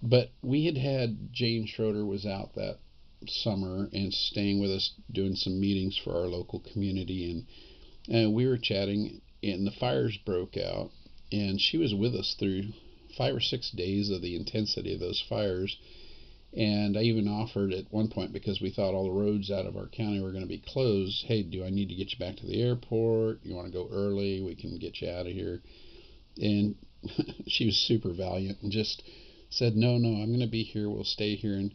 But 0.01 0.32
we 0.41 0.65
had 0.65 0.77
had 0.77 1.32
Jane 1.32 1.68
Schroeder 1.68 2.06
was 2.06 2.25
out 2.25 2.56
that 2.56 2.80
summer 3.27 3.88
and 3.94 4.13
staying 4.13 4.60
with 4.60 4.72
us 4.72 4.91
doing 5.12 5.36
some 5.36 5.60
meetings 5.60 6.00
for 6.03 6.12
our 6.13 6.27
local 6.27 6.60
community, 6.60 7.46
and 8.10 8.25
uh, 8.25 8.30
we 8.32 8.48
were 8.48 8.58
chatting, 8.58 9.22
and 9.44 9.68
the 9.68 9.72
fires 9.72 10.18
broke 10.25 10.58
out, 10.58 10.91
and 11.32 11.60
she 11.60 11.77
was 11.77 11.94
with 11.94 12.15
us 12.15 12.36
through 12.39 12.63
five 13.18 13.36
or 13.36 13.41
six 13.41 13.70
days 13.72 14.10
of 14.10 14.22
the 14.22 14.36
intensity 14.36 14.94
of 14.94 15.00
those 15.00 15.24
fires 15.27 15.77
and 16.53 16.98
I 16.98 17.03
even 17.03 17.29
offered 17.29 17.72
at 17.72 17.91
one 17.91 18.10
point 18.10 18.34
because 18.34 18.60
we 18.60 18.72
thought 18.72 18.93
all 18.93 19.05
the 19.05 19.22
roads 19.22 19.50
out 19.50 19.65
of 19.65 19.77
our 19.77 19.88
county 19.88 20.20
were 20.20 20.34
going 20.34 20.43
to 20.43 20.50
be 20.50 20.60
closed. 20.60 21.25
Hey, 21.25 21.43
do 21.43 21.63
I 21.63 21.70
need 21.70 21.88
to 21.89 21.96
get 21.96 22.12
you 22.12 22.20
back 22.20 22.36
to 22.38 22.46
the 22.46 22.62
airport? 22.62 23.39
You 23.43 23.55
want 23.55 23.67
to 23.67 23.74
go 23.74 23.88
early? 23.89 24.41
We 24.41 24.55
can 24.55 24.77
get 24.77 25.01
you 25.01 25.10
out 25.10 25.27
of 25.27 25.31
here. 25.31 25.62
And 26.36 26.75
she 27.48 27.65
was 27.65 27.77
super 27.77 28.12
valiant 28.12 28.62
and 28.62 28.72
just 28.72 29.01
said, 29.50 29.77
No, 29.77 29.98
no, 29.98 30.22
I'm 30.22 30.27
going 30.27 30.41
to 30.41 30.48
be 30.48 30.63
here. 30.63 30.89
We'll 30.89 31.05
stay 31.05 31.36
here. 31.36 31.55
And 31.55 31.74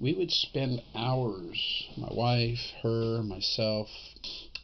we 0.00 0.14
would 0.14 0.32
spend 0.32 0.82
hours, 0.96 1.88
my 1.96 2.12
wife, 2.12 2.72
her, 2.82 3.22
myself, 3.22 3.88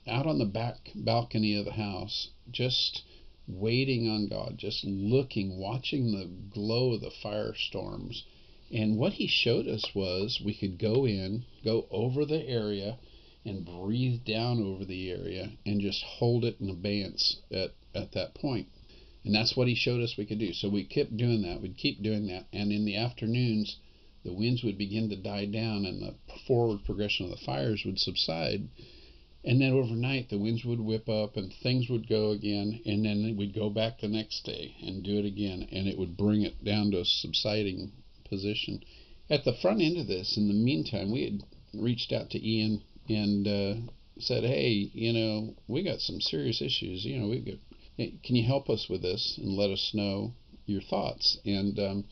out 0.08 0.26
on 0.26 0.38
the 0.38 0.44
back 0.44 0.90
balcony 0.96 1.56
of 1.56 1.64
the 1.64 1.72
house, 1.72 2.30
just 2.50 3.02
waiting 3.46 4.08
on 4.08 4.26
God, 4.26 4.58
just 4.58 4.84
looking, 4.84 5.58
watching 5.58 6.10
the 6.10 6.26
glow 6.52 6.94
of 6.94 7.02
the 7.02 7.12
firestorms 7.22 8.22
and 8.74 8.98
what 8.98 9.12
he 9.12 9.28
showed 9.28 9.68
us 9.68 9.94
was 9.94 10.40
we 10.44 10.52
could 10.52 10.78
go 10.78 11.06
in, 11.06 11.44
go 11.62 11.86
over 11.92 12.24
the 12.24 12.44
area, 12.48 12.98
and 13.44 13.64
breathe 13.64 14.24
down 14.24 14.60
over 14.60 14.84
the 14.84 15.12
area 15.12 15.52
and 15.64 15.80
just 15.80 16.02
hold 16.02 16.44
it 16.44 16.56
in 16.60 16.68
abeyance 16.68 17.36
at, 17.52 17.72
at 17.94 18.10
that 18.12 18.34
point. 18.34 18.66
And 19.22 19.32
that's 19.32 19.56
what 19.56 19.68
he 19.68 19.76
showed 19.76 20.02
us 20.02 20.16
we 20.16 20.26
could 20.26 20.40
do. 20.40 20.52
So 20.52 20.68
we 20.68 20.82
kept 20.82 21.16
doing 21.16 21.42
that. 21.42 21.62
We'd 21.62 21.76
keep 21.76 22.02
doing 22.02 22.26
that. 22.26 22.46
And 22.52 22.72
in 22.72 22.84
the 22.84 22.96
afternoons, 22.96 23.76
the 24.24 24.32
winds 24.32 24.64
would 24.64 24.76
begin 24.76 25.08
to 25.10 25.16
die 25.16 25.46
down 25.46 25.86
and 25.86 26.02
the 26.02 26.16
forward 26.48 26.84
progression 26.84 27.26
of 27.26 27.30
the 27.30 27.44
fires 27.46 27.84
would 27.84 28.00
subside. 28.00 28.66
And 29.44 29.60
then 29.60 29.72
overnight, 29.72 30.30
the 30.30 30.38
winds 30.38 30.64
would 30.64 30.80
whip 30.80 31.08
up 31.08 31.36
and 31.36 31.52
things 31.52 31.88
would 31.88 32.08
go 32.08 32.30
again. 32.30 32.80
And 32.84 33.04
then 33.04 33.36
we'd 33.36 33.54
go 33.54 33.70
back 33.70 34.00
the 34.00 34.08
next 34.08 34.44
day 34.44 34.74
and 34.82 35.04
do 35.04 35.16
it 35.18 35.26
again. 35.26 35.68
And 35.70 35.86
it 35.86 35.96
would 35.96 36.16
bring 36.16 36.42
it 36.42 36.64
down 36.64 36.90
to 36.90 37.02
a 37.02 37.04
subsiding 37.04 37.92
position. 38.34 38.82
At 39.30 39.44
the 39.44 39.54
front 39.62 39.80
end 39.80 39.96
of 39.96 40.06
this, 40.06 40.36
in 40.36 40.48
the 40.48 40.54
meantime, 40.54 41.10
we 41.10 41.22
had 41.24 41.42
reached 41.72 42.12
out 42.12 42.30
to 42.30 42.46
Ian 42.46 42.82
and 43.08 43.46
uh, 43.46 43.74
said, 44.18 44.42
"Hey, 44.44 44.90
you 44.92 45.12
know, 45.12 45.54
we 45.68 45.82
got 45.82 46.00
some 46.00 46.20
serious 46.20 46.60
issues. 46.60 47.04
You 47.04 47.18
know, 47.18 47.28
we 47.28 47.38
got, 47.40 47.60
can 48.24 48.36
you 48.36 48.44
help 48.44 48.68
us 48.68 48.88
with 48.88 49.02
this 49.02 49.38
and 49.38 49.56
let 49.56 49.70
us 49.70 49.92
know 49.94 50.34
your 50.66 50.82
thoughts?" 50.82 51.38
And 51.44 51.78
um, 51.78 52.04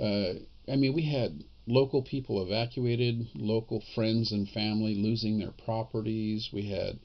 uh, 0.00 0.34
I 0.72 0.76
mean, 0.76 0.94
we 0.94 1.02
had 1.02 1.44
local 1.66 2.02
people 2.02 2.42
evacuated, 2.42 3.28
local 3.34 3.82
friends 3.94 4.32
and 4.32 4.48
family 4.48 4.94
losing 4.94 5.38
their 5.38 5.52
properties. 5.52 6.50
We 6.52 6.70
had 6.70 6.98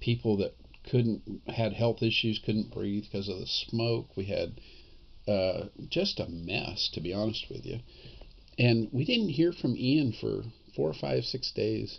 people 0.00 0.36
that 0.38 0.54
couldn't 0.90 1.22
had 1.46 1.72
health 1.72 2.02
issues, 2.02 2.38
couldn't 2.38 2.72
breathe 2.72 3.04
because 3.04 3.28
of 3.28 3.38
the 3.38 3.46
smoke. 3.46 4.16
We 4.16 4.24
had 4.24 4.60
uh, 5.28 5.68
just 5.88 6.20
a 6.20 6.28
mess, 6.28 6.90
to 6.94 7.00
be 7.00 7.12
honest 7.12 7.46
with 7.50 7.64
you. 7.64 7.80
And 8.58 8.88
we 8.92 9.04
didn't 9.04 9.30
hear 9.30 9.52
from 9.52 9.76
Ian 9.76 10.12
for 10.12 10.42
four 10.74 10.90
or 10.90 10.94
five, 10.94 11.24
six 11.24 11.52
days. 11.52 11.98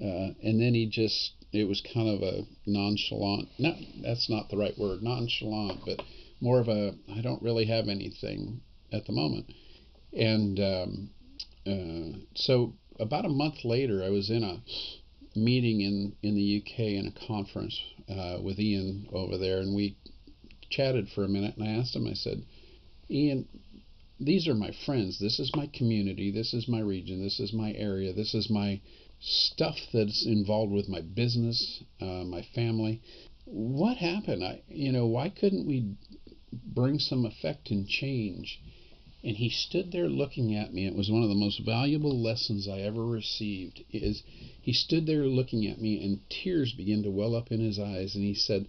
Uh, 0.00 0.34
and 0.42 0.60
then 0.60 0.74
he 0.74 0.86
just, 0.86 1.32
it 1.52 1.64
was 1.64 1.80
kind 1.94 2.08
of 2.08 2.22
a 2.22 2.42
nonchalant, 2.66 3.48
not, 3.58 3.76
that's 4.02 4.28
not 4.28 4.50
the 4.50 4.56
right 4.56 4.76
word, 4.78 5.02
nonchalant, 5.02 5.80
but 5.86 6.02
more 6.40 6.60
of 6.60 6.68
a, 6.68 6.94
I 7.14 7.22
don't 7.22 7.42
really 7.42 7.64
have 7.66 7.88
anything 7.88 8.60
at 8.92 9.06
the 9.06 9.12
moment. 9.12 9.52
And 10.12 10.60
um, 10.60 11.10
uh, 11.66 12.18
so 12.34 12.74
about 13.00 13.24
a 13.24 13.30
month 13.30 13.64
later, 13.64 14.02
I 14.02 14.10
was 14.10 14.30
in 14.30 14.42
a 14.42 14.60
meeting 15.38 15.80
in, 15.80 16.16
in 16.22 16.34
the 16.34 16.62
UK 16.62 16.78
in 16.80 17.06
a 17.06 17.26
conference 17.26 17.80
uh, 18.08 18.38
with 18.42 18.58
Ian 18.58 19.08
over 19.12 19.38
there, 19.38 19.58
and 19.58 19.74
we 19.74 19.96
chatted 20.70 21.08
for 21.14 21.24
a 21.24 21.28
minute. 21.28 21.56
And 21.56 21.68
I 21.68 21.80
asked 21.80 21.94
him, 21.94 22.06
I 22.06 22.14
said, 22.14 22.44
Ian, 23.10 23.46
these 24.18 24.48
are 24.48 24.54
my 24.54 24.72
friends. 24.84 25.18
This 25.18 25.38
is 25.38 25.54
my 25.54 25.66
community. 25.68 26.30
This 26.30 26.54
is 26.54 26.66
my 26.66 26.80
region. 26.80 27.22
This 27.22 27.38
is 27.38 27.52
my 27.52 27.72
area. 27.72 28.12
This 28.12 28.34
is 28.34 28.50
my 28.50 28.80
stuff 29.20 29.76
that's 29.92 30.26
involved 30.26 30.72
with 30.72 30.88
my 30.88 31.00
business, 31.00 31.82
uh, 32.00 32.24
my 32.24 32.42
family. 32.54 33.00
What 33.44 33.98
happened? 33.98 34.42
I, 34.42 34.62
you 34.68 34.92
know, 34.92 35.06
why 35.06 35.28
couldn't 35.28 35.66
we 35.66 35.94
bring 36.52 36.98
some 36.98 37.24
effect 37.24 37.70
and 37.70 37.88
change? 37.88 38.60
And 39.22 39.36
he 39.36 39.50
stood 39.50 39.92
there 39.92 40.08
looking 40.08 40.54
at 40.54 40.72
me. 40.72 40.86
It 40.86 40.94
was 40.94 41.10
one 41.10 41.22
of 41.22 41.28
the 41.28 41.34
most 41.34 41.60
valuable 41.60 42.20
lessons 42.20 42.68
I 42.68 42.80
ever 42.80 43.04
received. 43.04 43.84
Is 43.90 44.22
he 44.60 44.72
stood 44.72 45.06
there 45.06 45.26
looking 45.26 45.66
at 45.66 45.80
me, 45.80 46.02
and 46.02 46.20
tears 46.28 46.72
began 46.72 47.02
to 47.02 47.10
well 47.10 47.34
up 47.34 47.50
in 47.50 47.60
his 47.60 47.78
eyes, 47.78 48.14
and 48.14 48.24
he 48.24 48.34
said, 48.34 48.66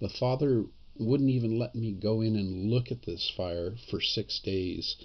"The 0.00 0.08
Father 0.08 0.66
wouldn't 0.98 1.30
even 1.30 1.58
let 1.58 1.74
me 1.74 1.92
go 1.92 2.20
in 2.20 2.36
and 2.36 2.70
look 2.70 2.90
at 2.90 3.02
this 3.02 3.32
fire 3.36 3.74
for 3.90 4.00
six 4.00 4.40
days. 4.40 4.96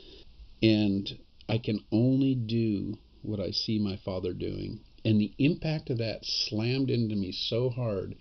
And 0.61 1.17
I 1.47 1.57
can 1.57 1.83
only 1.91 2.35
do 2.35 2.97
what 3.21 3.39
I 3.39 3.51
see 3.51 3.79
my 3.79 3.97
father 3.97 4.33
doing. 4.33 4.79
And 5.05 5.19
the 5.19 5.33
impact 5.37 5.89
of 5.89 5.97
that 5.97 6.25
slammed 6.25 6.89
into 6.89 7.15
me 7.15 7.31
so 7.31 7.69
hard 7.69 8.15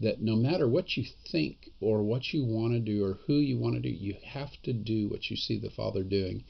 that 0.00 0.20
no 0.20 0.36
matter 0.36 0.68
what 0.68 0.96
you 0.96 1.04
think 1.30 1.70
or 1.80 2.02
what 2.02 2.32
you 2.32 2.44
want 2.44 2.72
to 2.74 2.80
do 2.80 3.04
or 3.04 3.18
who 3.26 3.34
you 3.34 3.58
want 3.58 3.74
to 3.76 3.80
do, 3.80 3.88
you 3.88 4.16
have 4.24 4.50
to 4.64 4.72
do 4.72 5.08
what 5.08 5.30
you 5.30 5.36
see 5.36 5.58
the 5.58 5.70
father 5.70 6.02
doing. 6.02 6.44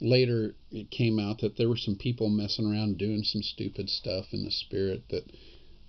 Later, 0.00 0.54
it 0.70 0.90
came 0.90 1.18
out 1.18 1.40
that 1.40 1.56
there 1.56 1.68
were 1.68 1.76
some 1.76 1.96
people 1.96 2.28
messing 2.28 2.70
around 2.70 2.98
doing 2.98 3.24
some 3.24 3.42
stupid 3.42 3.88
stuff 3.88 4.26
in 4.32 4.44
the 4.44 4.50
spirit 4.50 5.08
that, 5.08 5.32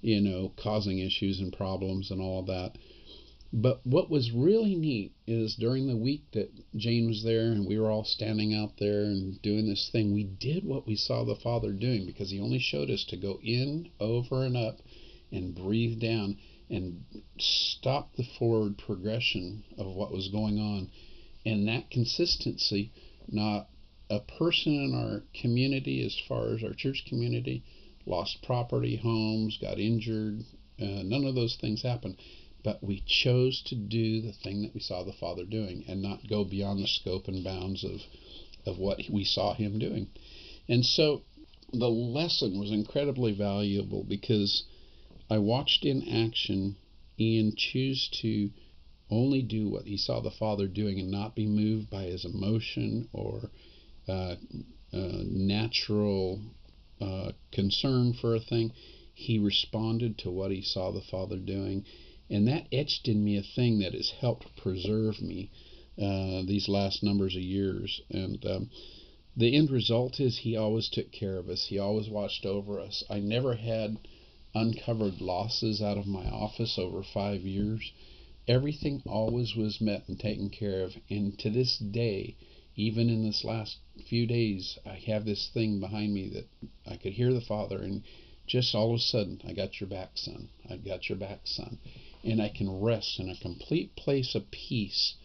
you 0.01 0.21
know, 0.21 0.53
causing 0.57 0.99
issues 0.99 1.39
and 1.39 1.51
problems 1.51 2.09
and 2.09 2.21
all 2.21 2.39
of 2.39 2.47
that 2.47 2.77
but 3.53 3.85
what 3.85 4.09
was 4.09 4.31
really 4.31 4.75
neat 4.75 5.13
is 5.25 5.55
during 5.55 5.87
the 5.87 5.95
week 5.95 6.23
that 6.33 6.51
Jane 6.75 7.07
was 7.07 7.23
there 7.23 7.51
and 7.51 7.65
we 7.65 7.79
were 7.79 7.89
all 7.89 8.03
standing 8.03 8.53
out 8.53 8.77
there 8.77 9.03
and 9.03 9.41
doing 9.41 9.67
this 9.67 9.89
thing, 9.89 10.13
we 10.13 10.23
did 10.23 10.65
what 10.65 10.85
we 10.85 10.95
saw 10.95 11.23
the 11.23 11.35
Father 11.35 11.71
doing 11.71 12.05
because 12.05 12.29
He 12.29 12.39
only 12.39 12.59
showed 12.59 12.89
us 12.89 13.05
to 13.05 13.17
go 13.17 13.39
in, 13.41 13.89
over, 13.99 14.43
and 14.43 14.57
up 14.57 14.79
and 15.31 15.55
breathe 15.55 15.99
down 15.99 16.37
and 16.69 17.03
stop 17.39 18.15
the 18.15 18.27
forward 18.37 18.77
progression 18.77 19.63
of 19.77 19.87
what 19.87 20.11
was 20.11 20.27
going 20.27 20.59
on. 20.59 20.89
And 21.45 21.67
that 21.69 21.89
consistency, 21.89 22.91
not 23.29 23.69
a 24.09 24.19
person 24.19 24.73
in 24.73 24.93
our 24.93 25.23
community, 25.41 26.05
as 26.05 26.17
far 26.27 26.53
as 26.53 26.63
our 26.63 26.73
church 26.73 27.05
community, 27.07 27.63
lost 28.05 28.41
property, 28.43 28.97
homes, 28.97 29.57
got 29.57 29.79
injured. 29.79 30.43
Uh, 30.79 31.03
none 31.03 31.25
of 31.25 31.35
those 31.35 31.55
things 31.55 31.81
happened. 31.81 32.17
But 32.63 32.83
we 32.83 33.01
chose 33.05 33.61
to 33.63 33.75
do 33.75 34.21
the 34.21 34.33
thing 34.33 34.61
that 34.63 34.73
we 34.73 34.79
saw 34.79 35.03
the 35.03 35.13
Father 35.13 35.45
doing 35.45 35.85
and 35.87 36.01
not 36.01 36.27
go 36.27 36.43
beyond 36.43 36.83
the 36.83 36.87
scope 36.87 37.27
and 37.27 37.43
bounds 37.43 37.83
of, 37.83 38.01
of 38.65 38.79
what 38.79 39.01
we 39.09 39.23
saw 39.23 39.53
Him 39.53 39.79
doing. 39.79 40.07
And 40.67 40.85
so 40.85 41.23
the 41.71 41.89
lesson 41.89 42.59
was 42.59 42.71
incredibly 42.71 43.33
valuable 43.33 44.03
because 44.03 44.63
I 45.29 45.37
watched 45.37 45.85
in 45.85 46.07
action 46.07 46.77
Ian 47.19 47.55
choose 47.55 48.07
to 48.21 48.51
only 49.09 49.41
do 49.41 49.69
what 49.69 49.87
he 49.87 49.97
saw 49.97 50.19
the 50.19 50.31
Father 50.31 50.67
doing 50.67 50.99
and 50.99 51.09
not 51.09 51.35
be 51.35 51.45
moved 51.45 51.89
by 51.89 52.03
his 52.03 52.25
emotion 52.25 53.07
or 53.13 53.49
uh, 54.07 54.35
uh, 54.93 55.23
natural 55.23 56.41
uh, 57.01 57.31
concern 57.51 58.13
for 58.13 58.35
a 58.35 58.39
thing. 58.39 58.71
He 59.13 59.39
responded 59.39 60.17
to 60.19 60.29
what 60.29 60.51
he 60.51 60.61
saw 60.61 60.91
the 60.91 61.01
Father 61.01 61.37
doing. 61.37 61.85
And 62.29 62.47
that 62.47 62.67
etched 62.71 63.07
in 63.07 63.23
me 63.23 63.37
a 63.37 63.41
thing 63.41 63.79
that 63.79 63.93
has 63.93 64.09
helped 64.09 64.55
preserve 64.57 65.21
me 65.21 65.49
uh, 65.97 66.43
these 66.45 66.67
last 66.67 67.01
numbers 67.01 67.35
of 67.35 67.41
years. 67.41 68.01
And 68.09 68.45
um, 68.45 68.69
the 69.35 69.55
end 69.55 69.71
result 69.71 70.19
is 70.19 70.37
he 70.37 70.57
always 70.57 70.89
took 70.89 71.11
care 71.11 71.37
of 71.37 71.47
us, 71.47 71.67
he 71.67 71.79
always 71.79 72.09
watched 72.09 72.45
over 72.45 72.79
us. 72.79 73.03
I 73.09 73.19
never 73.19 73.55
had 73.55 73.97
uncovered 74.53 75.21
losses 75.21 75.81
out 75.81 75.97
of 75.97 76.07
my 76.07 76.25
office 76.27 76.77
over 76.77 77.03
five 77.03 77.41
years. 77.41 77.91
Everything 78.47 79.01
always 79.05 79.55
was 79.55 79.79
met 79.79 80.07
and 80.07 80.19
taken 80.19 80.49
care 80.49 80.83
of. 80.83 80.97
And 81.09 81.37
to 81.39 81.49
this 81.49 81.77
day, 81.77 82.35
even 82.75 83.09
in 83.09 83.23
this 83.23 83.43
last 83.43 83.77
few 84.07 84.25
days, 84.27 84.77
I 84.85 84.95
have 85.07 85.25
this 85.25 85.49
thing 85.53 85.79
behind 85.79 86.13
me 86.13 86.29
that 86.29 86.47
I 86.85 86.97
could 86.97 87.13
hear 87.13 87.33
the 87.33 87.41
Father, 87.41 87.81
and 87.81 88.03
just 88.45 88.75
all 88.75 88.93
of 88.93 88.99
a 88.99 89.01
sudden, 89.01 89.41
I 89.45 89.53
got 89.53 89.79
your 89.79 89.89
back, 89.89 90.11
son. 90.15 90.49
I 90.69 90.77
got 90.77 91.09
your 91.09 91.17
back, 91.17 91.41
son. 91.45 91.79
And 92.27 92.41
I 92.41 92.49
can 92.49 92.81
rest 92.81 93.21
in 93.21 93.29
a 93.29 93.37
complete 93.37 93.95
place 93.95 94.35
of 94.35 94.51
peace 94.51 95.15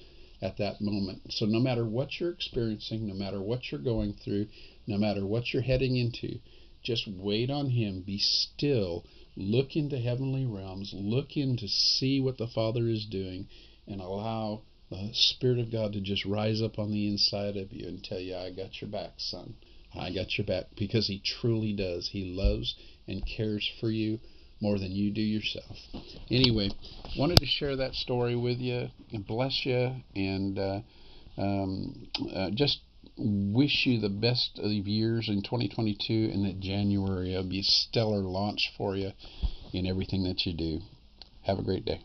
at 0.41 0.57
that 0.59 0.81
moment. 0.81 1.33
So, 1.33 1.47
no 1.47 1.59
matter 1.59 1.85
what 1.85 2.21
you're 2.21 2.31
experiencing, 2.31 3.09
no 3.09 3.15
matter 3.15 3.43
what 3.43 3.71
you're 3.73 3.81
going 3.81 4.13
through, 4.13 4.47
no 4.87 4.99
matter 4.99 5.27
what 5.27 5.53
you're 5.53 5.63
heading 5.63 5.97
into, 5.97 6.39
just 6.81 7.09
wait 7.09 7.51
on 7.51 7.71
Him. 7.71 8.03
Be 8.03 8.19
still. 8.19 9.05
Look 9.35 9.75
into 9.75 9.99
heavenly 9.99 10.47
realms. 10.47 10.95
Look 10.95 11.37
in 11.37 11.57
to 11.57 11.67
see 11.67 12.21
what 12.21 12.39
the 12.39 12.47
Father 12.47 12.87
is 12.87 13.05
doing 13.07 13.49
and 13.89 14.01
allow 14.01 14.63
the 14.89 15.11
Spirit 15.13 15.59
of 15.59 15.73
God 15.73 15.95
to 15.95 16.01
just 16.01 16.25
rise 16.25 16.63
up 16.63 16.79
on 16.79 16.93
the 16.93 17.09
inside 17.09 17.57
of 17.57 17.73
you 17.73 17.89
and 17.89 18.05
tell 18.05 18.21
you, 18.21 18.37
I 18.37 18.51
got 18.51 18.81
your 18.81 18.91
back, 18.91 19.15
son. 19.17 19.55
I 19.93 20.13
got 20.13 20.39
your 20.39 20.47
back. 20.47 20.67
Because 20.77 21.09
He 21.09 21.19
truly 21.19 21.73
does. 21.73 22.09
He 22.09 22.25
loves 22.25 22.77
and 23.09 23.27
cares 23.27 23.69
for 23.81 23.91
you 23.91 24.21
more 24.63 24.79
than 24.79 24.93
you 24.93 25.11
do 25.11 25.21
yourself. 25.21 25.77
Anyway, 26.31 26.71
wanted 27.19 27.41
to 27.41 27.47
share 27.47 27.77
that 27.77 27.95
story 27.95 28.37
with 28.37 28.59
you 28.59 28.89
and 29.13 29.27
bless 29.27 29.67
you 29.67 29.97
and 30.15 30.59
uh, 30.59 30.81
um, 31.37 32.07
uh, 32.35 32.51
just 32.55 32.81
wish 33.19 33.85
you 33.85 34.01
the 34.01 34.09
best 34.09 34.59
of 34.59 34.71
years 34.71 35.29
in 35.29 35.43
2022 35.43 36.31
and 36.33 36.47
that 36.47 36.61
January 36.61 37.35
will 37.35 37.49
be 37.49 37.59
a 37.59 37.65
stellar 37.65 38.21
launch 38.21 38.73
for 38.79 38.97
you 38.97 39.11
in 39.73 39.87
everything 39.87 40.23
that 40.23 40.47
you 40.47 40.55
do. 40.55 40.81
Have 41.43 41.59
a 41.59 41.63
great 41.63 41.85
day. 41.85 42.01